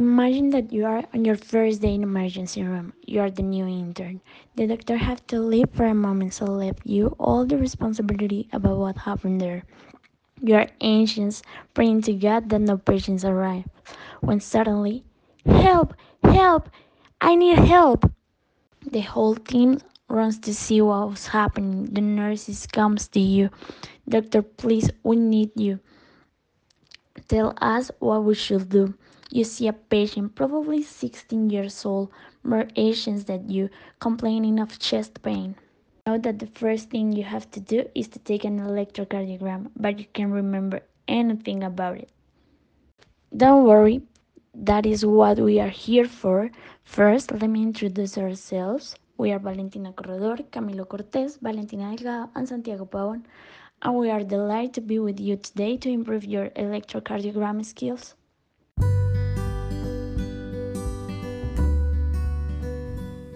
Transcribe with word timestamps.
Imagine 0.00 0.48
that 0.48 0.72
you 0.72 0.86
are 0.86 1.04
on 1.12 1.26
your 1.26 1.36
first 1.36 1.82
day 1.82 1.94
in 1.94 2.02
emergency 2.02 2.62
room. 2.62 2.94
You 3.04 3.20
are 3.20 3.30
the 3.30 3.42
new 3.42 3.66
intern. 3.66 4.22
The 4.56 4.66
doctor 4.66 4.96
have 4.96 5.26
to 5.26 5.38
leave 5.38 5.68
for 5.74 5.84
a 5.84 5.92
moment, 5.92 6.32
so 6.32 6.46
left 6.46 6.86
you 6.86 7.08
all 7.18 7.44
the 7.44 7.58
responsibility 7.58 8.48
about 8.50 8.78
what 8.78 8.96
happened 8.96 9.42
there. 9.42 9.62
You 10.40 10.54
are 10.54 10.68
anxious, 10.80 11.42
praying 11.74 12.00
to 12.08 12.14
God 12.14 12.48
that 12.48 12.62
no 12.62 12.78
patients 12.78 13.26
arrive. 13.26 13.68
When 14.22 14.40
suddenly, 14.40 15.04
help, 15.44 15.92
help, 16.24 16.70
I 17.20 17.34
need 17.34 17.58
help. 17.58 18.10
The 18.90 19.02
whole 19.02 19.34
team 19.34 19.80
runs 20.08 20.38
to 20.38 20.54
see 20.54 20.80
what's 20.80 21.26
happening. 21.26 21.92
The 21.92 22.00
nurses 22.00 22.66
comes 22.66 23.06
to 23.08 23.20
you. 23.20 23.50
Doctor, 24.08 24.40
please, 24.40 24.88
we 25.02 25.16
need 25.16 25.50
you. 25.56 25.78
Tell 27.28 27.54
us 27.60 27.90
what 27.98 28.24
we 28.24 28.34
should 28.34 28.68
do. 28.68 28.94
You 29.30 29.44
see 29.44 29.68
a 29.68 29.72
patient, 29.72 30.34
probably 30.34 30.82
16 30.82 31.50
years 31.50 31.84
old, 31.84 32.10
more 32.42 32.66
anxious 32.76 33.24
than 33.24 33.48
you, 33.48 33.70
complaining 34.00 34.58
of 34.58 34.78
chest 34.78 35.22
pain. 35.22 35.54
Know 36.06 36.18
that 36.18 36.38
the 36.38 36.46
first 36.46 36.90
thing 36.90 37.12
you 37.12 37.24
have 37.24 37.50
to 37.52 37.60
do 37.60 37.88
is 37.94 38.08
to 38.08 38.18
take 38.18 38.44
an 38.44 38.58
electrocardiogram, 38.58 39.70
but 39.76 39.98
you 39.98 40.06
can't 40.12 40.32
remember 40.32 40.80
anything 41.06 41.62
about 41.62 41.98
it. 41.98 42.10
Don't 43.36 43.64
worry, 43.64 44.02
that 44.54 44.84
is 44.86 45.06
what 45.06 45.38
we 45.38 45.60
are 45.60 45.68
here 45.68 46.06
for. 46.06 46.50
First, 46.82 47.30
let 47.30 47.48
me 47.48 47.62
introduce 47.62 48.18
ourselves. 48.18 48.96
We 49.16 49.30
are 49.32 49.38
Valentina 49.38 49.92
Corredor, 49.92 50.38
Camilo 50.50 50.86
Cortés, 50.86 51.38
Valentina 51.40 51.94
Delgado, 51.94 52.30
and 52.34 52.48
Santiago 52.48 52.86
Pavon, 52.86 53.22
and 53.82 53.94
we 53.94 54.10
are 54.10 54.22
delighted 54.22 54.74
to 54.74 54.80
be 54.80 54.98
with 54.98 55.18
you 55.18 55.36
today 55.36 55.76
to 55.78 55.88
improve 55.88 56.24
your 56.24 56.50
electrocardiogram 56.50 57.64
skills. 57.64 58.14
The 58.76 58.86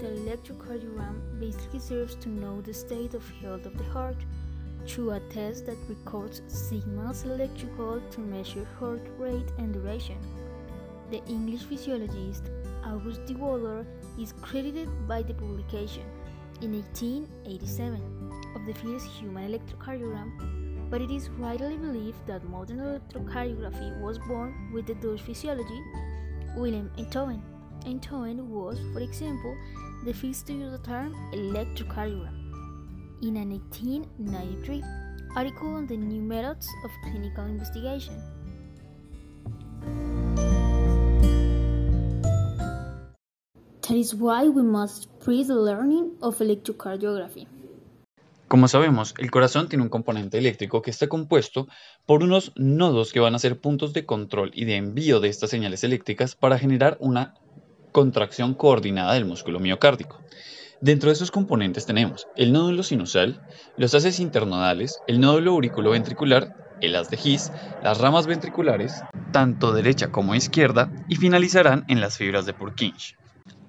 electrocardiogram 0.02 1.40
basically 1.40 1.80
serves 1.80 2.14
to 2.16 2.28
know 2.28 2.60
the 2.60 2.74
state 2.74 3.14
of 3.14 3.26
health 3.40 3.64
of 3.64 3.78
the 3.78 3.84
heart 3.84 4.16
through 4.86 5.12
a 5.12 5.20
test 5.30 5.64
that 5.66 5.78
records 5.88 6.42
signals 6.46 7.24
electrical 7.24 8.02
to 8.10 8.20
measure 8.20 8.66
heart 8.78 9.06
rate 9.18 9.50
and 9.58 9.72
duration. 9.72 10.18
The 11.10 11.24
English 11.26 11.62
physiologist 11.62 12.50
August 12.84 13.24
de 13.24 13.34
Waller 13.34 13.86
is 14.18 14.34
credited 14.42 14.90
by 15.08 15.22
the 15.22 15.32
publication 15.32 16.04
in 16.60 16.72
1887 16.72 18.33
of 18.54 18.66
the 18.66 18.74
first 18.74 19.06
human 19.06 19.50
electrocardiogram, 19.50 20.90
but 20.90 21.00
it 21.00 21.10
is 21.10 21.30
widely 21.38 21.76
believed 21.76 22.26
that 22.26 22.48
modern 22.48 22.78
electrocardiography 22.78 24.00
was 24.00 24.18
born 24.18 24.70
with 24.72 24.86
the 24.86 24.94
Dutch 24.94 25.22
physiologist 25.22 25.82
Willem 26.56 26.90
Einthoven. 26.96 27.42
Einthoven 27.84 28.46
was, 28.48 28.78
for 28.92 29.00
example, 29.00 29.56
the 30.04 30.12
first 30.12 30.46
to 30.46 30.52
use 30.52 30.72
the 30.72 30.78
term 30.78 31.14
electrocardiogram. 31.32 32.40
In 33.22 33.36
an 33.36 33.50
1893 33.50 34.82
article 35.36 35.74
on 35.74 35.86
the 35.86 35.96
new 35.96 36.22
methods 36.22 36.68
of 36.84 36.90
clinical 37.02 37.44
investigation. 37.44 38.14
That 43.82 43.96
is 43.96 44.14
why 44.14 44.48
we 44.48 44.62
must 44.62 45.02
spread 45.02 45.48
the 45.48 45.56
learning 45.56 46.16
of 46.22 46.38
electrocardiography. 46.38 47.46
Como 48.54 48.68
sabemos, 48.68 49.16
el 49.18 49.32
corazón 49.32 49.68
tiene 49.68 49.82
un 49.82 49.88
componente 49.88 50.38
eléctrico 50.38 50.80
que 50.80 50.92
está 50.92 51.08
compuesto 51.08 51.66
por 52.06 52.22
unos 52.22 52.52
nodos 52.54 53.12
que 53.12 53.18
van 53.18 53.34
a 53.34 53.40
ser 53.40 53.58
puntos 53.58 53.92
de 53.92 54.06
control 54.06 54.52
y 54.54 54.64
de 54.64 54.76
envío 54.76 55.18
de 55.18 55.28
estas 55.28 55.50
señales 55.50 55.82
eléctricas 55.82 56.36
para 56.36 56.56
generar 56.56 56.96
una 57.00 57.34
contracción 57.90 58.54
coordinada 58.54 59.14
del 59.14 59.24
músculo 59.24 59.58
miocárdico. 59.58 60.20
Dentro 60.80 61.08
de 61.08 61.14
esos 61.14 61.32
componentes 61.32 61.84
tenemos 61.84 62.28
el 62.36 62.52
nódulo 62.52 62.84
sinusal, 62.84 63.44
los 63.76 63.92
haces 63.92 64.20
internodales, 64.20 65.00
el 65.08 65.18
nódulo 65.18 65.50
auriculoventricular, 65.50 66.76
el 66.80 66.94
haz 66.94 67.10
de 67.10 67.18
His, 67.20 67.50
las 67.82 67.98
ramas 67.98 68.28
ventriculares, 68.28 69.02
tanto 69.32 69.72
derecha 69.72 70.12
como 70.12 70.36
izquierda, 70.36 70.92
y 71.08 71.16
finalizarán 71.16 71.86
en 71.88 72.00
las 72.00 72.18
fibras 72.18 72.46
de 72.46 72.54
Purkinje. 72.54 73.16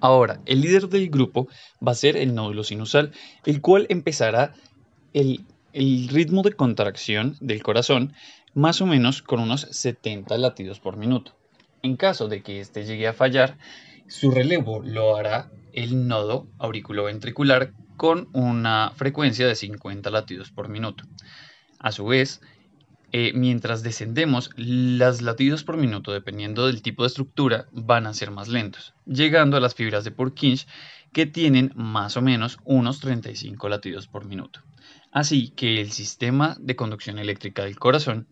Ahora, 0.00 0.40
el 0.46 0.60
líder 0.60 0.88
del 0.88 1.10
grupo 1.10 1.48
va 1.84 1.90
a 1.92 1.96
ser 1.96 2.16
el 2.16 2.36
nódulo 2.36 2.62
sinusal, 2.62 3.10
el 3.44 3.60
cual 3.60 3.86
empezará 3.88 4.54
el, 5.16 6.08
ritmo 6.08 6.42
de 6.42 6.52
contracción 6.52 7.36
del 7.40 7.62
corazón 7.62 8.12
más 8.54 8.82
o 8.82 8.86
menos 8.86 9.22
con 9.22 9.40
unos 9.40 9.62
70 9.70 10.36
latidos 10.36 10.78
por 10.78 10.96
minuto. 10.96 11.32
En 11.82 11.96
caso 11.96 12.28
de 12.28 12.42
que 12.42 12.60
éste 12.60 12.84
llegue 12.84 13.06
a 13.08 13.14
fallar, 13.14 13.56
su 14.08 14.30
relevo 14.30 14.82
lo 14.82 15.16
hará 15.16 15.50
el 15.72 16.06
nodo 16.06 16.46
auriculoventricular 16.58 17.72
con 17.96 18.28
una 18.32 18.92
frecuencia 18.94 19.46
de 19.46 19.54
50 19.54 20.10
latidos 20.10 20.50
por 20.50 20.68
minuto. 20.68 21.04
A 21.78 21.92
su 21.92 22.06
vez, 22.06 22.42
eh, 23.12 23.32
mientras 23.34 23.82
descendemos, 23.82 24.50
los 24.56 25.22
latidos 25.22 25.64
por 25.64 25.78
minuto, 25.78 26.12
dependiendo 26.12 26.66
del 26.66 26.82
tipo 26.82 27.04
de 27.04 27.08
estructura, 27.08 27.66
van 27.72 28.06
a 28.06 28.14
ser 28.14 28.30
más 28.30 28.48
lentos, 28.48 28.94
llegando 29.06 29.56
a 29.56 29.60
las 29.60 29.74
fibras 29.74 30.04
de 30.04 30.10
Purkinje 30.10 30.66
que 31.12 31.24
tienen 31.24 31.72
más 31.74 32.16
o 32.18 32.22
menos 32.22 32.58
unos 32.64 33.00
35 33.00 33.68
latidos 33.70 34.06
por 34.06 34.26
minuto. 34.26 34.60
Así 35.16 35.48
que 35.48 35.80
el 35.80 35.92
sistema 35.92 36.58
de 36.60 36.76
conducción 36.76 37.18
eléctrica 37.18 37.64
del 37.64 37.78
corazón 37.78 38.28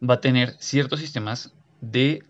va 0.00 0.14
a 0.14 0.20
tener 0.20 0.54
ciertos 0.60 1.00
sistemas 1.00 1.52
de 1.80 2.22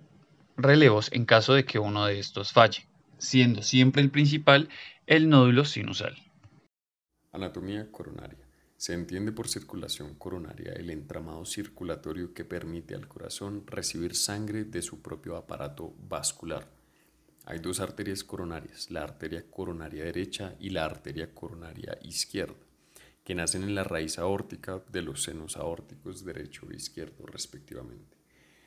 relevos 0.57 1.13
en 1.13 1.27
caso 1.27 1.53
de 1.53 1.67
que 1.67 1.79
uno 1.79 2.07
de 2.07 2.19
estos 2.19 2.55
falle, 2.55 2.89
siendo 3.19 3.61
siempre 3.61 4.01
el 4.01 4.11
principal 4.11 4.71
el 5.07 5.29
nódulo 5.29 5.67
sinusal. 5.67 6.17
Anatomía 7.33 7.93
coronaria. 7.93 8.49
Se 8.79 8.95
entiende 8.95 9.31
por 9.31 9.47
circulación 9.47 10.15
coronaria 10.15 10.73
el 10.73 10.89
entramado 10.89 11.45
circulatorio 11.45 12.33
que 12.33 12.47
permite 12.47 12.95
al 12.95 13.09
corazón 13.09 13.67
recibir 13.67 14.15
sangre 14.15 14.65
de 14.65 14.81
su 14.81 15.03
propio 15.03 15.37
aparato 15.37 15.95
vascular. 16.09 16.67
Hay 17.45 17.59
dos 17.59 17.79
arterias 17.79 18.25
coronarias, 18.25 18.91
la 18.91 19.03
arteria 19.03 19.45
coronaria 19.51 20.05
derecha 20.05 20.55
y 20.59 20.71
la 20.71 20.87
arteria 20.87 21.35
coronaria 21.35 21.99
izquierda, 22.01 22.68
que 23.29 23.35
nacen 23.35 23.63
en 23.63 23.75
la 23.75 23.85
raíz 23.85 24.19
aórtica 24.19 24.83
de 24.91 25.03
los 25.03 25.23
senos 25.23 25.59
aórticos 25.59 26.25
derecho 26.25 26.67
e 26.71 26.77
izquierdo 26.77 27.27
respectivamente. 27.27 28.17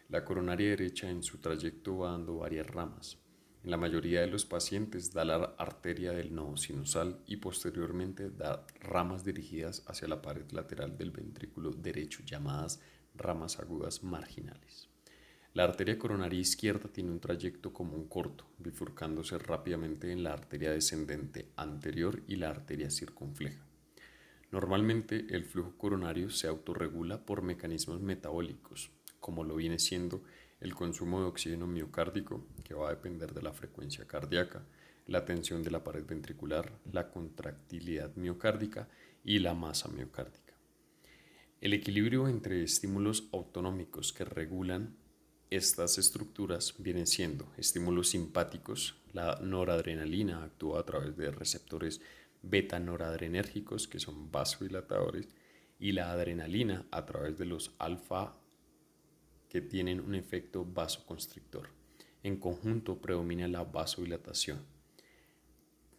La 0.08 0.24
coronaria 0.24 0.70
derecha 0.70 1.10
en 1.10 1.24
su 1.24 1.40
trayecto 1.40 1.98
va 1.98 2.12
dando 2.12 2.38
varias 2.38 2.68
ramas. 2.68 3.18
En 3.64 3.72
la 3.72 3.78
mayoría 3.78 4.22
de 4.22 4.28
los 4.28 4.46
pacientes 4.46 5.14
da 5.14 5.26
la 5.26 5.56
arteria 5.58 6.12
del 6.12 6.36
nodo 6.36 6.58
sinusal 6.58 7.24
y 7.26 7.38
posteriormente 7.38 8.30
da 8.30 8.68
ramas 8.82 9.26
dirigidas 9.26 9.84
hacia 9.88 10.08
la 10.08 10.22
pared 10.22 10.46
lateral 10.52 10.96
del 10.96 11.10
ventrículo 11.10 11.72
derecho 11.72 12.22
llamadas 12.24 12.80
ramas 13.16 13.58
agudas 13.58 14.04
marginales. 14.04 14.90
La 15.56 15.64
arteria 15.64 15.98
coronaria 15.98 16.40
izquierda 16.40 16.88
tiene 16.88 17.10
un 17.10 17.20
trayecto 17.20 17.74
común 17.74 18.08
corto, 18.08 18.46
bifurcándose 18.60 19.40
rápidamente 19.40 20.12
en 20.12 20.22
la 20.22 20.34
arteria 20.34 20.70
descendente 20.70 21.50
anterior 21.56 22.22
y 22.28 22.36
la 22.36 22.52
arteria 22.52 22.92
circunfleja. 22.92 23.71
Normalmente 24.52 25.28
el 25.30 25.46
flujo 25.46 25.78
coronario 25.78 26.30
se 26.30 26.48
autorregula 26.48 27.26
por 27.26 27.42
mecanismos 27.42 28.02
metabólicos, 28.02 28.92
como 29.22 29.46
lo 29.46 29.56
viene 29.56 29.80
siendo 29.80 30.24
el 30.60 30.76
consumo 30.76 31.22
de 31.22 31.28
oxígeno 31.28 31.68
miocárdico, 31.68 32.46
que 32.64 32.74
va 32.74 32.90
a 32.90 32.92
depender 32.92 33.34
de 33.34 33.42
la 33.42 33.54
frecuencia 33.54 34.06
cardíaca, 34.06 34.64
la 35.08 35.24
tensión 35.24 35.64
de 35.64 35.72
la 35.72 35.84
pared 35.84 36.06
ventricular, 36.06 36.72
la 36.92 37.10
contractilidad 37.10 38.14
miocárdica 38.16 38.90
y 39.24 39.40
la 39.40 39.54
masa 39.54 39.90
miocárdica. 39.90 40.54
El 41.62 41.74
equilibrio 41.74 42.28
entre 42.28 42.64
estímulos 42.64 43.30
autonómicos 43.32 44.12
que 44.12 44.26
regulan 44.26 44.98
estas 45.50 45.98
estructuras 45.98 46.76
vienen 46.78 47.08
siendo 47.08 47.52
estímulos 47.58 48.10
simpáticos, 48.10 48.96
la 49.14 49.40
noradrenalina 49.42 50.44
actúa 50.44 50.80
a 50.80 50.86
través 50.86 51.18
de 51.18 51.30
receptores 51.30 52.02
beta-noradrenérgicos 52.42 53.88
que 53.88 54.00
son 54.00 54.32
vasodilatadores 54.32 55.30
y 55.80 55.92
la 55.94 56.12
adrenalina 56.12 56.86
a 56.92 57.06
través 57.06 57.38
de 57.38 57.46
los 57.46 57.76
alfa 57.80 58.38
que 59.50 59.62
tienen 59.62 60.00
un 60.00 60.16
efecto 60.16 60.66
vasoconstrictor. 60.66 61.70
En 62.24 62.38
conjunto 62.38 63.02
predomina 63.02 63.48
la 63.48 63.64
vasodilatación. 63.64 64.66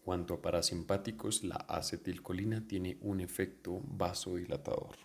Cuanto 0.05 0.35
a 0.35 0.43
parasimpáticos, 0.43 1.45
la 1.45 1.57
acetilcolina 1.57 2.67
tiene 2.67 2.99
un 3.03 3.21
efecto 3.21 3.81
vasodilatador. 3.85 4.97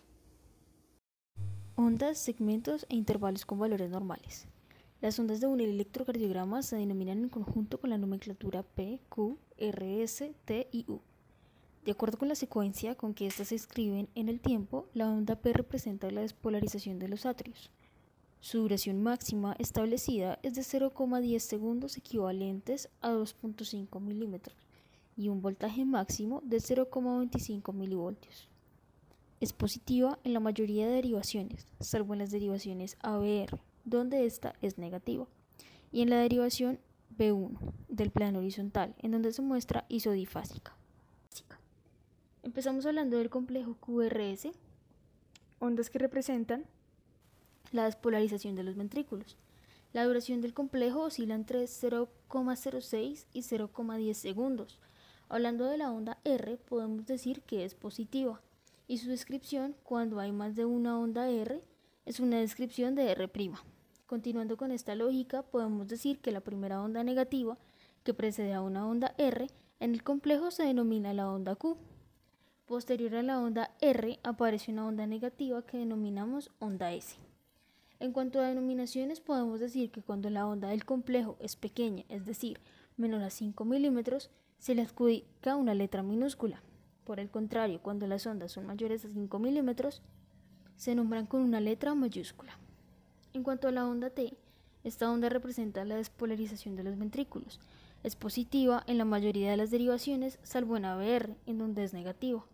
Ondas, 1.76 2.18
segmentos 2.18 2.86
e 2.88 2.96
intervalos 2.96 3.46
con 3.46 3.58
valores 3.58 3.90
normales. 3.90 4.48
Las 5.00 5.16
ondas 5.20 5.40
de 5.40 5.46
un 5.46 5.60
electrocardiograma 5.60 6.62
se 6.62 6.76
denominan 6.76 7.18
en 7.18 7.28
conjunto 7.28 7.78
con 7.78 7.90
la 7.90 7.98
nomenclatura 7.98 8.64
P, 8.64 9.00
Q, 9.08 9.38
R, 9.56 10.02
S, 10.02 10.34
T 10.44 10.68
y 10.72 10.84
U. 10.88 11.00
De 11.88 11.92
acuerdo 11.92 12.18
con 12.18 12.28
la 12.28 12.34
secuencia 12.34 12.96
con 12.96 13.14
que 13.14 13.26
éstas 13.26 13.48
se 13.48 13.54
escriben 13.54 14.10
en 14.14 14.28
el 14.28 14.40
tiempo, 14.40 14.84
la 14.92 15.08
onda 15.10 15.36
P 15.36 15.54
representa 15.54 16.10
la 16.10 16.20
despolarización 16.20 16.98
de 16.98 17.08
los 17.08 17.24
atrios. 17.24 17.70
Su 18.40 18.58
duración 18.58 19.02
máxima 19.02 19.56
establecida 19.58 20.38
es 20.42 20.54
de 20.54 20.60
0,10 20.60 21.38
segundos 21.38 21.96
equivalentes 21.96 22.90
a 23.00 23.12
2.5 23.12 24.02
milímetros 24.02 24.54
y 25.16 25.30
un 25.30 25.40
voltaje 25.40 25.86
máximo 25.86 26.42
de 26.44 26.58
0,25 26.58 27.72
milivoltios. 27.72 28.50
Es 29.40 29.54
positiva 29.54 30.18
en 30.24 30.34
la 30.34 30.40
mayoría 30.40 30.86
de 30.86 30.92
derivaciones, 30.92 31.66
salvo 31.80 32.12
en 32.12 32.18
las 32.18 32.30
derivaciones 32.30 32.98
ABR, 33.00 33.58
donde 33.86 34.26
esta 34.26 34.52
es 34.60 34.76
negativa, 34.76 35.26
y 35.90 36.02
en 36.02 36.10
la 36.10 36.18
derivación 36.18 36.80
B1 37.16 37.56
del 37.88 38.10
plano 38.10 38.40
horizontal, 38.40 38.94
en 38.98 39.12
donde 39.12 39.32
se 39.32 39.40
muestra 39.40 39.86
isodifásica. 39.88 40.77
Empezamos 42.42 42.86
hablando 42.86 43.18
del 43.18 43.30
complejo 43.30 43.74
QRS, 43.74 44.48
ondas 45.58 45.90
que 45.90 45.98
representan 45.98 46.64
la 47.72 47.84
despolarización 47.84 48.54
de 48.54 48.62
los 48.62 48.76
ventrículos. 48.76 49.36
La 49.92 50.04
duración 50.04 50.40
del 50.40 50.54
complejo 50.54 51.00
oscila 51.00 51.34
entre 51.34 51.64
0,06 51.64 53.26
y 53.32 53.40
0,10 53.40 54.14
segundos. 54.14 54.78
Hablando 55.28 55.66
de 55.66 55.78
la 55.78 55.90
onda 55.90 56.18
R, 56.24 56.56
podemos 56.56 57.06
decir 57.06 57.42
que 57.42 57.64
es 57.64 57.74
positiva, 57.74 58.40
y 58.86 58.98
su 58.98 59.10
descripción, 59.10 59.74
cuando 59.82 60.18
hay 60.18 60.32
más 60.32 60.56
de 60.56 60.64
una 60.64 60.98
onda 60.98 61.28
R, 61.28 61.62
es 62.06 62.20
una 62.20 62.38
descripción 62.38 62.94
de 62.94 63.10
R'. 63.10 63.30
Continuando 64.06 64.56
con 64.56 64.70
esta 64.70 64.94
lógica, 64.94 65.42
podemos 65.42 65.88
decir 65.88 66.20
que 66.20 66.32
la 66.32 66.40
primera 66.40 66.80
onda 66.80 67.04
negativa, 67.04 67.58
que 68.04 68.14
precede 68.14 68.54
a 68.54 68.62
una 68.62 68.86
onda 68.86 69.14
R, 69.18 69.48
en 69.80 69.92
el 69.92 70.02
complejo 70.02 70.50
se 70.50 70.62
denomina 70.62 71.12
la 71.12 71.30
onda 71.30 71.54
Q. 71.54 71.76
Posterior 72.68 73.14
a 73.14 73.22
la 73.22 73.40
onda 73.40 73.70
R 73.80 74.20
aparece 74.22 74.70
una 74.72 74.86
onda 74.86 75.06
negativa 75.06 75.62
que 75.62 75.78
denominamos 75.78 76.50
onda 76.58 76.92
S. 76.92 77.16
En 77.98 78.12
cuanto 78.12 78.40
a 78.40 78.48
denominaciones, 78.48 79.20
podemos 79.20 79.58
decir 79.58 79.90
que 79.90 80.02
cuando 80.02 80.28
la 80.28 80.46
onda 80.46 80.68
del 80.68 80.84
complejo 80.84 81.38
es 81.40 81.56
pequeña, 81.56 82.04
es 82.10 82.26
decir, 82.26 82.60
menor 82.98 83.22
a 83.22 83.30
5 83.30 83.64
milímetros, 83.64 84.30
se 84.58 84.74
le 84.74 84.82
adjudica 84.82 85.56
una 85.56 85.72
letra 85.72 86.02
minúscula. 86.02 86.60
Por 87.04 87.20
el 87.20 87.30
contrario, 87.30 87.80
cuando 87.80 88.06
las 88.06 88.26
ondas 88.26 88.52
son 88.52 88.66
mayores 88.66 89.02
a 89.06 89.08
5 89.08 89.38
milímetros, 89.38 90.02
se 90.76 90.94
nombran 90.94 91.24
con 91.24 91.40
una 91.40 91.60
letra 91.60 91.94
mayúscula. 91.94 92.58
En 93.32 93.44
cuanto 93.44 93.68
a 93.68 93.72
la 93.72 93.86
onda 93.86 94.10
T, 94.10 94.36
esta 94.84 95.10
onda 95.10 95.30
representa 95.30 95.86
la 95.86 95.96
despolarización 95.96 96.76
de 96.76 96.84
los 96.84 96.98
ventrículos. 96.98 97.60
Es 98.02 98.14
positiva 98.14 98.84
en 98.86 98.98
la 98.98 99.06
mayoría 99.06 99.52
de 99.52 99.56
las 99.56 99.70
derivaciones, 99.70 100.38
salvo 100.42 100.76
en 100.76 100.84
ABR, 100.84 101.34
en 101.46 101.56
donde 101.56 101.84
es 101.84 101.94
negativa. 101.94 102.44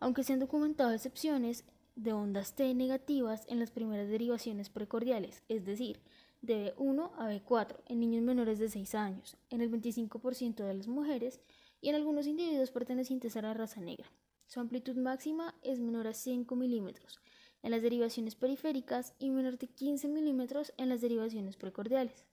Aunque 0.00 0.24
se 0.24 0.32
han 0.32 0.40
documentado 0.40 0.92
excepciones, 0.92 1.64
de 1.94 2.12
ondas 2.12 2.54
T 2.54 2.74
negativas 2.74 3.44
en 3.48 3.58
las 3.58 3.70
primeras 3.70 4.08
derivaciones 4.08 4.70
precordiales, 4.70 5.42
es 5.48 5.66
decir, 5.66 6.00
de 6.40 6.74
B1 6.74 7.10
a 7.18 7.30
B4 7.30 7.76
en 7.86 8.00
niños 8.00 8.22
menores 8.22 8.58
de 8.58 8.70
6 8.70 8.94
años, 8.94 9.36
en 9.50 9.60
el 9.60 9.70
25% 9.70 10.64
de 10.64 10.74
las 10.74 10.88
mujeres 10.88 11.40
y 11.82 11.90
en 11.90 11.96
algunos 11.96 12.26
individuos 12.26 12.70
pertenecientes 12.70 13.36
a 13.36 13.42
la 13.42 13.52
raza 13.52 13.80
negra. 13.80 14.10
Su 14.46 14.60
amplitud 14.60 14.96
máxima 14.96 15.54
es 15.62 15.78
menor 15.78 16.06
a 16.06 16.14
5 16.14 16.56
milímetros 16.56 17.20
en 17.62 17.72
las 17.72 17.82
derivaciones 17.82 18.34
periféricas 18.34 19.14
y 19.18 19.30
menor 19.30 19.58
de 19.58 19.66
15 19.66 20.08
milímetros 20.08 20.72
en 20.78 20.88
las 20.88 21.02
derivaciones 21.02 21.56
precordiales. 21.56 22.24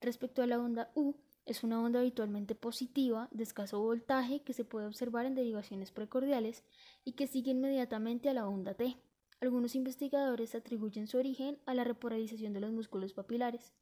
Respecto 0.00 0.42
a 0.42 0.46
la 0.46 0.58
onda 0.58 0.90
U, 0.94 1.14
es 1.50 1.64
una 1.64 1.82
onda 1.82 1.98
habitualmente 1.98 2.54
positiva 2.54 3.28
de 3.32 3.42
escaso 3.42 3.80
voltaje 3.80 4.40
que 4.42 4.52
se 4.52 4.64
puede 4.64 4.86
observar 4.86 5.26
en 5.26 5.34
derivaciones 5.34 5.90
precordiales 5.90 6.62
y 7.04 7.14
que 7.14 7.26
sigue 7.26 7.50
inmediatamente 7.50 8.28
a 8.28 8.34
la 8.34 8.46
onda 8.46 8.74
T. 8.74 8.96
Algunos 9.40 9.74
investigadores 9.74 10.54
atribuyen 10.54 11.08
su 11.08 11.18
origen 11.18 11.58
a 11.66 11.74
la 11.74 11.82
repolarización 11.82 12.52
de 12.52 12.60
los 12.60 12.70
músculos 12.70 13.14
papilares. 13.14 13.72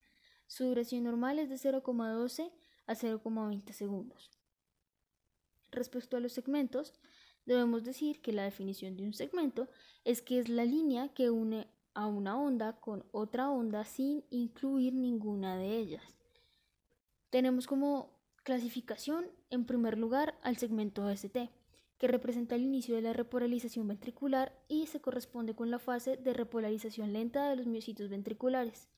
Su 0.46 0.64
duración 0.64 1.04
normal 1.04 1.38
es 1.38 1.50
de 1.50 1.56
0,12 1.56 2.50
a 2.86 2.94
0,20 2.94 3.72
segundos. 3.72 4.30
Respecto 5.70 6.16
a 6.16 6.20
los 6.20 6.32
segmentos, 6.32 6.94
debemos 7.44 7.84
decir 7.84 8.22
que 8.22 8.32
la 8.32 8.44
definición 8.44 8.96
de 8.96 9.02
un 9.02 9.12
segmento 9.12 9.68
es 10.06 10.22
que 10.22 10.38
es 10.38 10.48
la 10.48 10.64
línea 10.64 11.12
que 11.12 11.28
une 11.28 11.68
a 11.92 12.06
una 12.06 12.40
onda 12.40 12.80
con 12.80 13.04
otra 13.12 13.50
onda 13.50 13.84
sin 13.84 14.24
incluir 14.30 14.94
ninguna 14.94 15.58
de 15.58 15.76
ellas. 15.76 16.17
Tenemos 17.30 17.66
como 17.66 18.10
clasificación, 18.42 19.26
en 19.50 19.66
primer 19.66 19.98
lugar, 19.98 20.38
al 20.42 20.56
segmento 20.56 21.10
ST, 21.10 21.50
que 21.98 22.08
representa 22.08 22.54
el 22.54 22.62
inicio 22.62 22.94
de 22.94 23.02
la 23.02 23.12
repolarización 23.12 23.86
ventricular 23.86 24.58
y 24.68 24.86
se 24.86 25.00
corresponde 25.00 25.54
con 25.54 25.70
la 25.70 25.78
fase 25.78 26.16
de 26.16 26.32
repolarización 26.32 27.12
lenta 27.12 27.50
de 27.50 27.56
los 27.56 27.66
miocitos 27.66 28.08
ventriculares. 28.08 28.88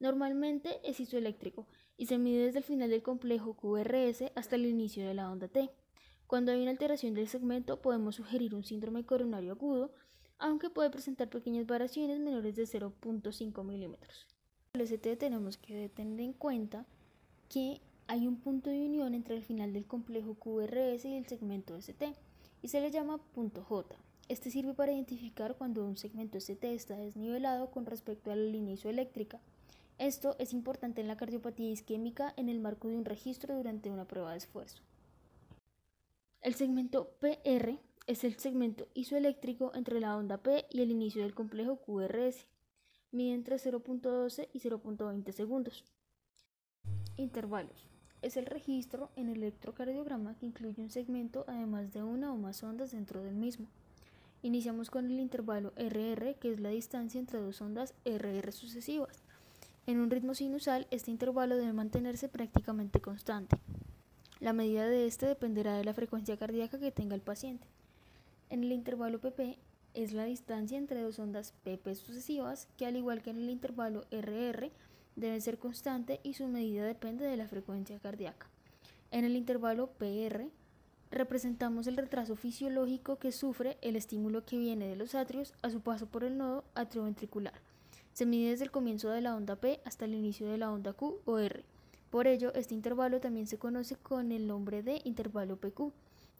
Normalmente 0.00 0.80
es 0.82 0.98
isoeléctrico 0.98 1.68
y 1.96 2.06
se 2.06 2.18
mide 2.18 2.46
desde 2.46 2.58
el 2.58 2.64
final 2.64 2.90
del 2.90 3.02
complejo 3.02 3.54
QRS 3.54 4.32
hasta 4.34 4.56
el 4.56 4.66
inicio 4.66 5.06
de 5.06 5.14
la 5.14 5.30
onda 5.30 5.46
T. 5.46 5.70
Cuando 6.26 6.50
hay 6.50 6.60
una 6.60 6.72
alteración 6.72 7.14
del 7.14 7.28
segmento 7.28 7.80
podemos 7.80 8.16
sugerir 8.16 8.54
un 8.54 8.64
síndrome 8.64 9.06
coronario 9.06 9.52
agudo, 9.52 9.94
aunque 10.38 10.70
puede 10.70 10.90
presentar 10.90 11.30
pequeñas 11.30 11.66
variaciones 11.66 12.18
menores 12.18 12.56
de 12.56 12.64
0.5 12.64 13.64
milímetros. 13.64 14.26
El 14.72 14.80
ST 14.80 15.16
tenemos 15.16 15.56
que 15.56 15.88
tener 15.88 16.20
en 16.20 16.32
cuenta 16.32 16.84
que 17.48 17.80
hay 18.06 18.26
un 18.26 18.36
punto 18.36 18.70
de 18.70 18.86
unión 18.86 19.14
entre 19.14 19.36
el 19.36 19.42
final 19.42 19.72
del 19.72 19.86
complejo 19.86 20.34
QRS 20.34 21.04
y 21.04 21.14
el 21.14 21.26
segmento 21.26 21.76
ST 21.76 22.14
y 22.62 22.68
se 22.68 22.80
le 22.80 22.90
llama 22.90 23.18
punto 23.18 23.62
J. 23.64 23.96
Este 24.28 24.50
sirve 24.50 24.74
para 24.74 24.92
identificar 24.92 25.56
cuando 25.56 25.84
un 25.84 25.96
segmento 25.96 26.38
ST 26.38 26.74
está 26.74 26.96
desnivelado 26.96 27.70
con 27.70 27.86
respecto 27.86 28.30
a 28.30 28.36
la 28.36 28.42
línea 28.42 28.74
isoeléctrica. 28.74 29.40
Esto 29.98 30.36
es 30.38 30.52
importante 30.52 31.00
en 31.00 31.08
la 31.08 31.16
cardiopatía 31.16 31.70
isquémica 31.70 32.34
en 32.36 32.48
el 32.48 32.60
marco 32.60 32.88
de 32.88 32.96
un 32.96 33.04
registro 33.04 33.56
durante 33.56 33.90
una 33.90 34.04
prueba 34.04 34.32
de 34.32 34.38
esfuerzo. 34.38 34.82
El 36.42 36.54
segmento 36.54 37.10
PR 37.20 37.78
es 38.06 38.24
el 38.24 38.38
segmento 38.38 38.86
isoeléctrico 38.94 39.72
entre 39.74 40.00
la 40.00 40.16
onda 40.16 40.38
P 40.38 40.66
y 40.70 40.80
el 40.80 40.90
inicio 40.90 41.22
del 41.22 41.34
complejo 41.34 41.76
QRS. 41.76 42.46
Mide 43.10 43.34
entre 43.34 43.56
0.12 43.56 44.48
y 44.52 44.60
0.20 44.60 45.32
segundos. 45.32 45.84
Intervalos. 47.18 47.86
Es 48.20 48.36
el 48.36 48.44
registro 48.44 49.08
en 49.16 49.30
el 49.30 49.38
electrocardiograma 49.38 50.34
que 50.34 50.44
incluye 50.44 50.82
un 50.82 50.90
segmento 50.90 51.44
además 51.48 51.92
de 51.94 52.02
una 52.02 52.30
o 52.30 52.36
más 52.36 52.62
ondas 52.62 52.90
dentro 52.90 53.22
del 53.22 53.34
mismo. 53.34 53.68
Iniciamos 54.42 54.90
con 54.90 55.06
el 55.06 55.18
intervalo 55.18 55.72
RR, 55.76 56.34
que 56.34 56.52
es 56.52 56.60
la 56.60 56.68
distancia 56.68 57.18
entre 57.18 57.40
dos 57.40 57.60
ondas 57.62 57.94
RR 58.04 58.52
sucesivas. 58.52 59.22
En 59.86 59.98
un 59.98 60.10
ritmo 60.10 60.34
sinusal, 60.34 60.86
este 60.90 61.10
intervalo 61.10 61.56
debe 61.56 61.72
mantenerse 61.72 62.28
prácticamente 62.28 63.00
constante. 63.00 63.56
La 64.40 64.52
medida 64.52 64.86
de 64.86 65.06
este 65.06 65.24
dependerá 65.24 65.76
de 65.76 65.84
la 65.84 65.94
frecuencia 65.94 66.36
cardíaca 66.36 66.78
que 66.78 66.92
tenga 66.92 67.14
el 67.14 67.22
paciente. 67.22 67.66
En 68.50 68.62
el 68.62 68.72
intervalo 68.72 69.20
PP 69.20 69.56
es 69.94 70.12
la 70.12 70.24
distancia 70.24 70.76
entre 70.76 71.00
dos 71.00 71.18
ondas 71.18 71.54
PP 71.64 71.94
sucesivas, 71.94 72.68
que 72.76 72.84
al 72.84 72.96
igual 72.96 73.22
que 73.22 73.30
en 73.30 73.38
el 73.38 73.48
intervalo 73.48 74.04
RR, 74.10 74.70
debe 75.16 75.40
ser 75.40 75.58
constante 75.58 76.20
y 76.22 76.34
su 76.34 76.46
medida 76.46 76.84
depende 76.84 77.24
de 77.26 77.36
la 77.36 77.48
frecuencia 77.48 77.98
cardíaca. 77.98 78.46
En 79.10 79.24
el 79.24 79.34
intervalo 79.36 79.88
PR 79.98 80.46
representamos 81.10 81.86
el 81.86 81.96
retraso 81.96 82.36
fisiológico 82.36 83.16
que 83.16 83.32
sufre 83.32 83.78
el 83.80 83.96
estímulo 83.96 84.44
que 84.44 84.58
viene 84.58 84.88
de 84.88 84.96
los 84.96 85.14
atrios 85.14 85.54
a 85.62 85.70
su 85.70 85.80
paso 85.80 86.06
por 86.06 86.24
el 86.24 86.36
nodo 86.36 86.64
atrioventricular. 86.74 87.54
Se 88.12 88.26
mide 88.26 88.50
desde 88.50 88.64
el 88.64 88.70
comienzo 88.70 89.10
de 89.10 89.20
la 89.20 89.36
onda 89.36 89.56
P 89.56 89.80
hasta 89.84 90.04
el 90.04 90.14
inicio 90.14 90.48
de 90.48 90.58
la 90.58 90.70
onda 90.70 90.92
Q 90.92 91.20
o 91.24 91.38
R. 91.38 91.64
Por 92.10 92.26
ello, 92.26 92.52
este 92.54 92.74
intervalo 92.74 93.20
también 93.20 93.46
se 93.46 93.58
conoce 93.58 93.96
con 93.96 94.32
el 94.32 94.46
nombre 94.46 94.82
de 94.82 95.00
intervalo 95.04 95.56
PQ. 95.56 95.92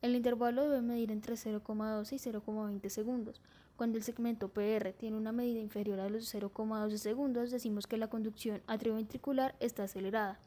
El 0.02 0.14
intervalo 0.14 0.68
debe 0.68 0.82
medir 0.82 1.10
entre 1.10 1.34
0,12 1.34 2.12
y 2.12 2.16
0,20 2.16 2.88
segundos. 2.90 3.40
Cuando 3.76 3.98
el 3.98 4.04
segmento 4.04 4.48
PR 4.48 4.92
tiene 4.92 5.16
una 5.16 5.32
medida 5.32 5.60
inferior 5.60 6.00
a 6.00 6.08
los 6.08 6.34
0,12 6.34 6.96
segundos, 6.98 7.50
decimos 7.50 7.86
que 7.86 7.96
la 7.96 8.08
conducción 8.08 8.62
atrioventricular 8.66 9.54
está 9.60 9.84
acelerada, 9.84 10.38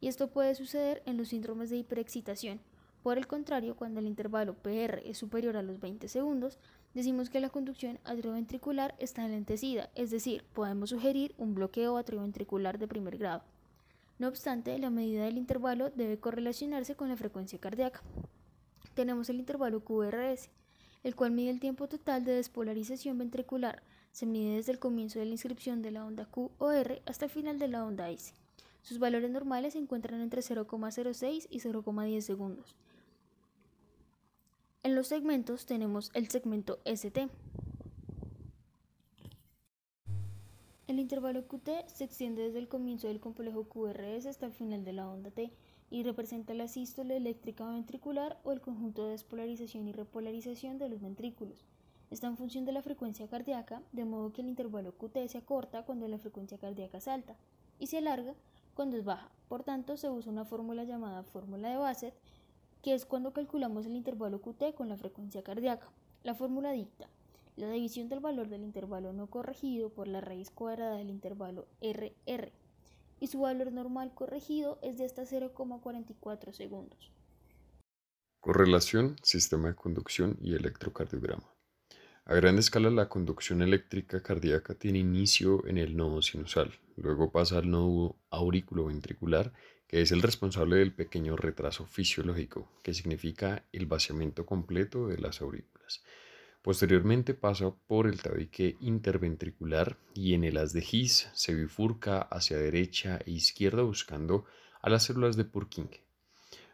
y 0.00 0.08
esto 0.08 0.28
puede 0.28 0.54
suceder 0.54 1.02
en 1.06 1.16
los 1.16 1.28
síndromes 1.28 1.70
de 1.70 1.78
hiperexcitación. 1.78 2.60
Por 3.02 3.18
el 3.18 3.28
contrario, 3.28 3.76
cuando 3.76 4.00
el 4.00 4.06
intervalo 4.06 4.54
PR 4.54 5.00
es 5.04 5.18
superior 5.18 5.56
a 5.56 5.62
los 5.62 5.78
20 5.78 6.08
segundos, 6.08 6.58
decimos 6.92 7.30
que 7.30 7.40
la 7.40 7.50
conducción 7.50 8.00
atrioventricular 8.04 8.96
está 8.98 9.24
enlentecida, 9.24 9.90
es 9.94 10.10
decir, 10.10 10.44
podemos 10.52 10.90
sugerir 10.90 11.34
un 11.38 11.54
bloqueo 11.54 11.96
atrioventricular 11.98 12.78
de 12.78 12.88
primer 12.88 13.16
grado. 13.18 13.42
No 14.18 14.28
obstante, 14.28 14.76
la 14.78 14.90
medida 14.90 15.24
del 15.24 15.38
intervalo 15.38 15.90
debe 15.90 16.18
correlacionarse 16.18 16.96
con 16.96 17.08
la 17.08 17.16
frecuencia 17.16 17.60
cardíaca. 17.60 18.02
Tenemos 18.96 19.28
el 19.28 19.40
intervalo 19.40 19.84
QRS, 19.84 20.48
el 21.04 21.14
cual 21.14 21.30
mide 21.30 21.50
el 21.50 21.60
tiempo 21.60 21.86
total 21.86 22.24
de 22.24 22.32
despolarización 22.32 23.18
ventricular. 23.18 23.82
Se 24.10 24.24
mide 24.24 24.56
desde 24.56 24.72
el 24.72 24.78
comienzo 24.78 25.18
de 25.18 25.26
la 25.26 25.32
inscripción 25.32 25.82
de 25.82 25.90
la 25.90 26.06
onda 26.06 26.24
Q 26.24 26.50
hasta 27.04 27.26
el 27.26 27.30
final 27.30 27.58
de 27.58 27.68
la 27.68 27.84
onda 27.84 28.08
S. 28.08 28.32
Sus 28.80 28.98
valores 28.98 29.30
normales 29.30 29.74
se 29.74 29.80
encuentran 29.80 30.22
entre 30.22 30.40
0,06 30.40 31.46
y 31.50 31.60
0,10 31.60 32.20
segundos. 32.22 32.74
En 34.82 34.94
los 34.94 35.08
segmentos 35.08 35.66
tenemos 35.66 36.10
el 36.14 36.30
segmento 36.30 36.78
ST. 36.86 37.28
El 40.86 40.98
intervalo 40.98 41.46
QT 41.46 41.68
se 41.92 42.04
extiende 42.04 42.44
desde 42.44 42.60
el 42.60 42.68
comienzo 42.68 43.08
del 43.08 43.20
complejo 43.20 43.64
QRS 43.64 44.24
hasta 44.24 44.46
el 44.46 44.52
final 44.52 44.86
de 44.86 44.94
la 44.94 45.06
onda 45.06 45.30
T 45.30 45.52
y 45.90 46.02
representa 46.02 46.54
la 46.54 46.68
sístole 46.68 47.16
eléctrica 47.16 47.66
ventricular 47.66 48.38
o 48.44 48.52
el 48.52 48.60
conjunto 48.60 49.04
de 49.04 49.12
despolarización 49.12 49.88
y 49.88 49.92
repolarización 49.92 50.78
de 50.78 50.88
los 50.88 51.00
ventrículos. 51.00 51.64
Está 52.10 52.26
en 52.26 52.36
función 52.36 52.64
de 52.64 52.72
la 52.72 52.82
frecuencia 52.82 53.28
cardíaca, 53.28 53.82
de 53.92 54.04
modo 54.04 54.32
que 54.32 54.42
el 54.42 54.48
intervalo 54.48 54.92
QT 54.92 55.28
se 55.28 55.38
acorta 55.38 55.84
cuando 55.84 56.06
la 56.08 56.18
frecuencia 56.18 56.58
cardíaca 56.58 56.98
es 56.98 57.08
alta 57.08 57.36
y 57.78 57.88
se 57.88 57.98
alarga 57.98 58.34
cuando 58.74 58.96
es 58.96 59.04
baja. 59.04 59.30
Por 59.48 59.64
tanto, 59.64 59.96
se 59.96 60.08
usa 60.08 60.30
una 60.30 60.44
fórmula 60.44 60.84
llamada 60.84 61.22
fórmula 61.22 61.68
de 61.68 61.76
Bassett, 61.76 62.14
que 62.82 62.94
es 62.94 63.06
cuando 63.06 63.32
calculamos 63.32 63.86
el 63.86 63.96
intervalo 63.96 64.40
QT 64.40 64.74
con 64.74 64.88
la 64.88 64.96
frecuencia 64.96 65.42
cardíaca. 65.42 65.88
La 66.22 66.34
fórmula 66.34 66.72
dicta 66.72 67.08
la 67.56 67.70
división 67.70 68.08
del 68.10 68.20
valor 68.20 68.48
del 68.48 68.64
intervalo 68.64 69.14
no 69.14 69.28
corregido 69.28 69.88
por 69.88 70.08
la 70.08 70.20
raíz 70.20 70.50
cuadrada 70.50 70.96
del 70.96 71.08
intervalo 71.08 71.66
RR 71.80 72.52
y 73.20 73.28
su 73.28 73.40
valor 73.40 73.72
normal 73.72 74.12
corregido 74.14 74.78
es 74.82 74.98
de 74.98 75.04
hasta 75.04 75.22
0,44 75.22 76.52
segundos. 76.52 77.12
Correlación, 78.40 79.16
sistema 79.22 79.68
de 79.68 79.74
conducción 79.74 80.38
y 80.40 80.54
electrocardiograma. 80.54 81.50
A 82.24 82.34
gran 82.34 82.58
escala 82.58 82.90
la 82.90 83.08
conducción 83.08 83.62
eléctrica 83.62 84.22
cardíaca 84.22 84.74
tiene 84.74 84.98
inicio 84.98 85.66
en 85.66 85.78
el 85.78 85.96
nodo 85.96 86.22
sinusal, 86.22 86.72
luego 86.96 87.30
pasa 87.30 87.58
al 87.58 87.70
nodo 87.70 88.16
ventricular, 88.86 89.52
que 89.86 90.02
es 90.02 90.10
el 90.10 90.22
responsable 90.22 90.76
del 90.76 90.92
pequeño 90.92 91.36
retraso 91.36 91.86
fisiológico, 91.86 92.68
que 92.82 92.94
significa 92.94 93.64
el 93.72 93.86
vaciamiento 93.86 94.44
completo 94.44 95.06
de 95.06 95.18
las 95.18 95.40
aurículas. 95.40 96.02
Posteriormente 96.66 97.32
pasa 97.32 97.72
por 97.86 98.08
el 98.08 98.20
tabique 98.20 98.76
interventricular 98.80 99.98
y 100.14 100.34
en 100.34 100.42
el 100.42 100.56
haz 100.56 100.72
de 100.72 100.84
His 100.84 101.28
se 101.32 101.54
bifurca 101.54 102.22
hacia 102.22 102.58
derecha 102.58 103.20
e 103.24 103.30
izquierda 103.30 103.82
buscando 103.82 104.46
a 104.82 104.90
las 104.90 105.04
células 105.04 105.36
de 105.36 105.44
Purkinje. 105.44 106.02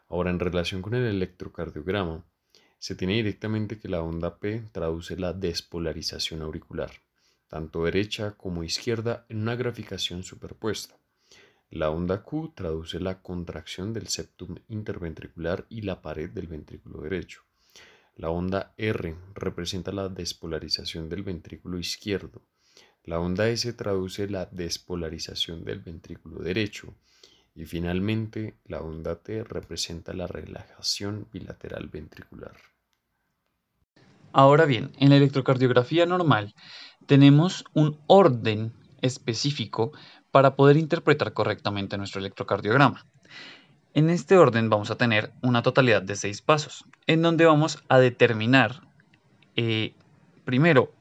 Ahora, 0.09 0.31
en 0.31 0.41
relación 0.41 0.81
con 0.81 0.95
el 0.95 1.05
electrocardiograma, 1.05 2.25
se 2.79 2.95
tiene 2.95 3.17
directamente 3.17 3.79
que 3.79 3.91
la 3.91 4.01
onda 4.01 4.39
P 4.39 4.67
traduce 4.73 5.15
la 5.19 5.35
despolarización 5.35 6.41
auricular, 6.41 6.93
tanto 7.49 7.85
derecha 7.85 8.31
como 8.39 8.65
izquierda, 8.65 9.27
en 9.29 9.43
una 9.43 9.57
graficación 9.57 10.23
superpuesta. 10.23 10.97
La 11.69 11.91
onda 11.91 12.23
Q 12.23 12.55
traduce 12.57 12.99
la 12.99 13.21
contracción 13.21 13.93
del 13.93 14.09
septum 14.09 14.57
interventricular 14.69 15.67
y 15.69 15.83
la 15.83 16.01
pared 16.01 16.31
del 16.31 16.47
ventrículo 16.47 17.03
derecho. 17.03 17.43
La 18.23 18.31
onda 18.31 18.73
R 18.77 19.17
representa 19.35 19.91
la 19.91 20.09
despolarización 20.09 21.09
del 21.09 21.25
ventrículo 21.25 21.81
izquierdo. 21.81 22.47
La 23.03 23.19
onda 23.19 23.49
S 23.49 23.73
traduce 23.73 24.29
la 24.29 24.47
despolarización 24.47 25.65
del 25.65 25.81
ventrículo 25.81 26.39
derecho 26.39 26.95
y 27.53 27.65
finalmente, 27.65 28.61
la 28.65 28.81
onda 28.81 29.17
T 29.17 29.43
representa 29.43 30.13
la 30.13 30.29
relajación 30.29 31.27
bilateral 31.33 31.89
ventricular. 31.89 32.55
Ahora 34.33 34.67
bien, 34.67 34.93
en 35.01 35.11
la 35.11 35.17
electrocardiografía 35.17 36.07
normal 36.07 36.55
tenemos 37.09 37.65
un 37.75 37.99
orden 38.07 38.73
específico 39.01 39.91
para 40.31 40.55
poder 40.55 40.77
interpretar 40.77 41.33
correctamente 41.33 41.99
nuestro 41.99 42.21
electrocardiograma. 42.21 43.05
En 43.95 44.09
este 44.09 44.39
orden 44.39 44.71
vamos 44.71 44.91
a 44.91 44.97
tener 44.97 45.33
una 45.43 45.63
totalidad 45.63 46.01
de 46.01 46.17
seis 46.17 46.41
pasos, 46.41 46.87
en 47.07 47.21
donde 47.21 47.45
vamos 47.45 47.83
a 47.89 47.99
determinar 47.99 48.81
eh, 49.55 49.95
primero 50.45 50.93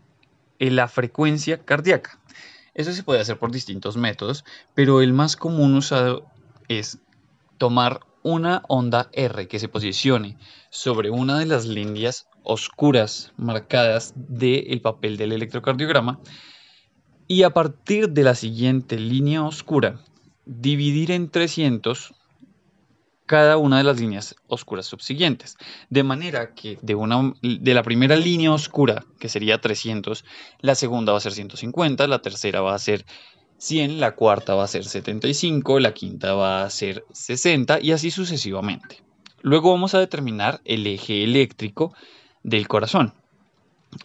la 0.59 0.87
frecuencia 0.87 1.63
cardíaca. 1.63 2.19
Eso 2.73 2.91
se 2.91 3.03
puede 3.03 3.21
hacer 3.21 3.39
por 3.39 3.51
distintos 3.51 3.95
métodos, 3.95 4.43
pero 4.75 5.01
el 5.01 5.13
más 5.13 5.35
común 5.37 5.75
usado 5.75 6.25
es 6.67 6.99
tomar 7.57 8.01
una 8.23 8.63
onda 8.67 9.09
R 9.13 9.47
que 9.47 9.59
se 9.59 9.69
posicione 9.69 10.37
sobre 10.69 11.09
una 11.09 11.39
de 11.39 11.45
las 11.45 11.65
líneas 11.65 12.27
oscuras 12.43 13.31
marcadas 13.37 14.13
del 14.15 14.81
papel 14.81 15.17
del 15.17 15.31
electrocardiograma 15.31 16.19
y 17.27 17.43
a 17.43 17.51
partir 17.51 18.09
de 18.09 18.23
la 18.23 18.35
siguiente 18.35 18.99
línea 18.99 19.43
oscura 19.43 19.99
dividir 20.45 21.11
en 21.11 21.29
300 21.29 22.13
cada 23.31 23.55
una 23.55 23.77
de 23.77 23.85
las 23.85 23.97
líneas 23.97 24.35
oscuras 24.47 24.85
subsiguientes. 24.85 25.55
De 25.89 26.03
manera 26.03 26.53
que 26.53 26.77
de, 26.81 26.95
una, 26.95 27.31
de 27.41 27.73
la 27.73 27.81
primera 27.81 28.17
línea 28.17 28.51
oscura, 28.51 29.05
que 29.19 29.29
sería 29.29 29.61
300, 29.61 30.25
la 30.59 30.75
segunda 30.75 31.13
va 31.13 31.17
a 31.17 31.21
ser 31.21 31.31
150, 31.31 32.07
la 32.07 32.21
tercera 32.21 32.59
va 32.59 32.75
a 32.75 32.79
ser 32.79 33.05
100, 33.57 34.01
la 34.01 34.15
cuarta 34.15 34.53
va 34.53 34.65
a 34.65 34.67
ser 34.67 34.83
75, 34.83 35.79
la 35.79 35.93
quinta 35.93 36.33
va 36.33 36.65
a 36.65 36.69
ser 36.69 37.05
60 37.13 37.79
y 37.79 37.93
así 37.93 38.11
sucesivamente. 38.11 39.01
Luego 39.41 39.71
vamos 39.71 39.95
a 39.95 39.99
determinar 39.99 40.59
el 40.65 40.85
eje 40.85 41.23
eléctrico 41.23 41.95
del 42.43 42.67
corazón. 42.67 43.13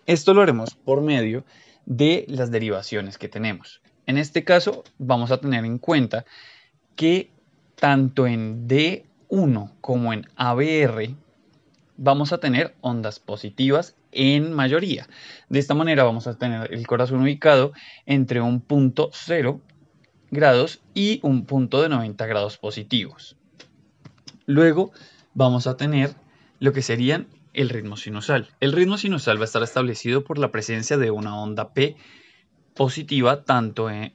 Esto 0.06 0.34
lo 0.34 0.42
haremos 0.42 0.76
por 0.76 1.00
medio 1.00 1.44
de 1.84 2.26
las 2.28 2.52
derivaciones 2.52 3.18
que 3.18 3.28
tenemos. 3.28 3.80
En 4.06 4.18
este 4.18 4.44
caso 4.44 4.84
vamos 4.98 5.32
a 5.32 5.40
tener 5.40 5.64
en 5.64 5.78
cuenta 5.78 6.24
que 6.94 7.32
tanto 7.74 8.28
en 8.28 8.68
D1 9.28 9.72
como 9.80 10.12
en 10.12 10.26
ABR 10.36 11.14
vamos 11.96 12.32
a 12.32 12.38
tener 12.38 12.74
ondas 12.80 13.18
positivas 13.18 13.96
en 14.12 14.52
mayoría. 14.52 15.08
De 15.48 15.58
esta 15.58 15.74
manera 15.74 16.04
vamos 16.04 16.26
a 16.26 16.38
tener 16.38 16.72
el 16.72 16.86
corazón 16.86 17.22
ubicado 17.22 17.72
entre 18.06 18.40
un 18.40 18.60
punto 18.60 19.10
0 19.12 19.60
grados 20.30 20.80
y 20.94 21.20
un 21.22 21.46
punto 21.46 21.82
de 21.82 21.88
90 21.88 22.26
grados 22.26 22.58
positivos. 22.58 23.36
Luego 24.46 24.92
vamos 25.34 25.66
a 25.66 25.76
tener 25.76 26.14
lo 26.60 26.72
que 26.72 26.82
serían 26.82 27.28
el 27.52 27.68
ritmo 27.70 27.96
sinusal. 27.96 28.48
El 28.60 28.72
ritmo 28.72 28.98
sinusal 28.98 29.38
va 29.38 29.42
a 29.42 29.44
estar 29.46 29.62
establecido 29.62 30.24
por 30.24 30.38
la 30.38 30.52
presencia 30.52 30.98
de 30.98 31.10
una 31.10 31.40
onda 31.40 31.72
P 31.72 31.96
positiva 32.74 33.44
tanto 33.44 33.90
en, 33.90 34.12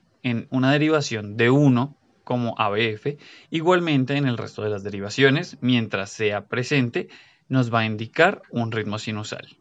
una 0.51 0.71
derivación 0.71 1.35
de 1.35 1.49
1 1.49 1.97
como 2.31 2.55
ABF, 2.57 3.17
igualmente 3.49 4.15
en 4.15 4.25
el 4.25 4.37
resto 4.37 4.61
de 4.61 4.69
las 4.69 4.83
derivaciones, 4.83 5.57
mientras 5.59 6.11
sea 6.11 6.45
presente, 6.45 7.09
nos 7.49 7.73
va 7.73 7.79
a 7.79 7.85
indicar 7.85 8.41
un 8.51 8.71
ritmo 8.71 8.99
sinusal. 8.99 9.57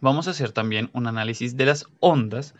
Vamos 0.00 0.28
a 0.28 0.30
hacer 0.30 0.52
también 0.52 0.88
un 0.92 1.08
análisis 1.08 1.56
de 1.56 1.66
las 1.66 1.86
ondas, 1.98 2.54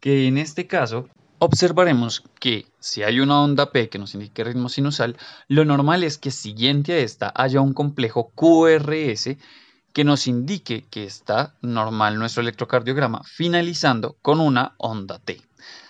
que 0.00 0.26
en 0.28 0.38
este 0.38 0.66
caso 0.66 1.10
observaremos 1.40 2.24
que 2.40 2.64
si 2.80 3.02
hay 3.02 3.20
una 3.20 3.42
onda 3.42 3.70
P 3.70 3.90
que 3.90 3.98
nos 3.98 4.14
indique 4.14 4.44
ritmo 4.44 4.70
sinusal, 4.70 5.18
lo 5.46 5.66
normal 5.66 6.04
es 6.04 6.16
que 6.16 6.30
siguiente 6.30 6.94
a 6.94 6.98
esta 7.00 7.34
haya 7.36 7.60
un 7.60 7.74
complejo 7.74 8.32
QRS 8.34 9.36
que 9.92 10.04
nos 10.04 10.26
indique 10.26 10.86
que 10.88 11.04
está 11.04 11.54
normal 11.60 12.18
nuestro 12.18 12.40
electrocardiograma, 12.40 13.20
finalizando 13.24 14.16
con 14.22 14.40
una 14.40 14.74
onda 14.78 15.18
T. 15.18 15.38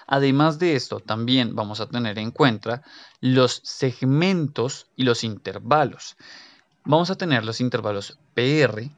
Además 0.06 0.58
de 0.58 0.74
esto, 0.74 1.00
también 1.00 1.54
vamos 1.54 1.80
a 1.80 1.88
tener 1.88 2.18
en 2.18 2.30
cuenta 2.30 2.82
los 3.20 3.60
segmentos 3.64 4.86
y 4.96 5.04
los 5.04 5.24
intervalos. 5.24 6.16
Vamos 6.84 7.10
a 7.10 7.16
tener 7.16 7.44
los 7.44 7.60
intervalos 7.60 8.18
PR, 8.34 8.90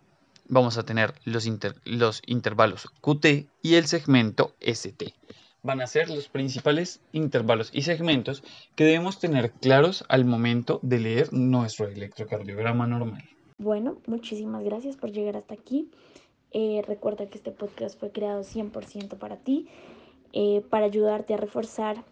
vamos 0.48 0.78
a 0.78 0.84
tener 0.84 1.14
los, 1.24 1.48
los 1.84 2.22
intervalos 2.26 2.88
QT 3.00 3.26
y 3.62 3.74
el 3.74 3.86
segmento 3.86 4.54
ST. 4.60 5.14
Van 5.62 5.80
a 5.80 5.86
ser 5.86 6.10
los 6.10 6.28
principales 6.28 7.00
intervalos 7.12 7.70
y 7.72 7.82
segmentos 7.82 8.42
que 8.74 8.84
debemos 8.84 9.18
tener 9.18 9.50
claros 9.52 10.04
al 10.08 10.24
momento 10.24 10.78
de 10.82 11.00
leer 11.00 11.32
nuestro 11.32 11.88
electrocardiograma 11.88 12.86
normal. 12.86 13.24
Bueno, 13.58 13.98
muchísimas 14.06 14.62
gracias 14.64 14.96
por 14.96 15.12
llegar 15.12 15.36
hasta 15.36 15.54
aquí. 15.54 15.90
Eh, 16.56 16.82
recuerda 16.86 17.26
que 17.26 17.38
este 17.38 17.50
podcast 17.50 17.98
fue 17.98 18.12
creado 18.12 18.42
100% 18.42 19.18
para 19.18 19.38
ti, 19.38 19.66
eh, 20.36 20.64
para 20.68 20.86
ayudarte 20.86 21.32
a 21.32 21.36
reforzar 21.36 22.04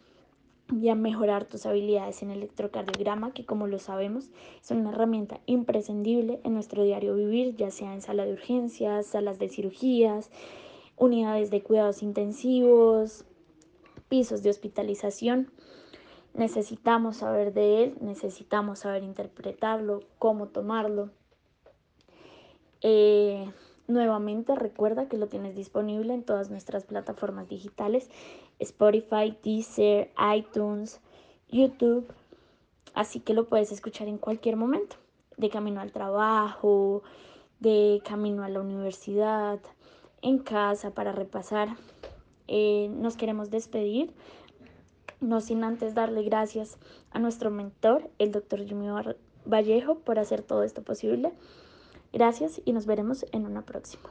y 0.70 0.88
a 0.90 0.94
mejorar 0.94 1.44
tus 1.44 1.66
habilidades 1.66 2.22
en 2.22 2.30
electrocardiograma, 2.30 3.32
que 3.32 3.44
como 3.44 3.66
lo 3.66 3.80
sabemos 3.80 4.30
es 4.62 4.70
una 4.70 4.90
herramienta 4.90 5.40
imprescindible 5.46 6.40
en 6.44 6.54
nuestro 6.54 6.84
diario 6.84 7.16
vivir, 7.16 7.56
ya 7.56 7.72
sea 7.72 7.92
en 7.92 8.00
sala 8.00 8.24
de 8.24 8.34
urgencias, 8.34 9.06
salas 9.06 9.40
de 9.40 9.48
cirugías, 9.48 10.30
unidades 10.96 11.50
de 11.50 11.64
cuidados 11.64 12.04
intensivos, 12.04 13.24
pisos 14.08 14.44
de 14.44 14.50
hospitalización. 14.50 15.50
Necesitamos 16.32 17.16
saber 17.16 17.52
de 17.52 17.82
él, 17.82 17.96
necesitamos 18.00 18.78
saber 18.78 19.02
interpretarlo, 19.02 20.04
cómo 20.20 20.46
tomarlo. 20.46 21.10
Eh, 22.82 23.50
nuevamente 23.92 24.54
recuerda 24.54 25.08
que 25.08 25.18
lo 25.18 25.28
tienes 25.28 25.54
disponible 25.54 26.14
en 26.14 26.24
todas 26.24 26.50
nuestras 26.50 26.84
plataformas 26.84 27.48
digitales, 27.48 28.10
Spotify, 28.58 29.36
Deezer, 29.42 30.10
iTunes, 30.34 31.00
YouTube, 31.48 32.06
así 32.94 33.20
que 33.20 33.34
lo 33.34 33.48
puedes 33.48 33.72
escuchar 33.72 34.08
en 34.08 34.18
cualquier 34.18 34.56
momento, 34.56 34.96
de 35.36 35.50
camino 35.50 35.80
al 35.80 35.92
trabajo, 35.92 37.02
de 37.60 38.02
camino 38.04 38.42
a 38.42 38.48
la 38.48 38.60
universidad, 38.60 39.60
en 40.22 40.38
casa 40.38 40.90
para 40.92 41.12
repasar. 41.12 41.68
Eh, 42.48 42.88
nos 42.90 43.16
queremos 43.16 43.50
despedir 43.50 44.12
no 45.22 45.40
sin 45.40 45.64
antes 45.64 45.94
darle 45.94 46.22
gracias 46.24 46.78
a 47.12 47.18
nuestro 47.18 47.50
mentor, 47.50 48.10
el 48.18 48.32
doctor 48.32 48.64
Jimmy 48.66 48.88
Vallejo, 49.46 50.00
por 50.00 50.18
hacer 50.18 50.42
todo 50.42 50.64
esto 50.64 50.82
posible. 50.82 51.32
Gracias 52.12 52.60
y 52.64 52.72
nos 52.72 52.86
veremos 52.86 53.24
en 53.32 53.46
una 53.46 53.62
próxima. 53.62 54.10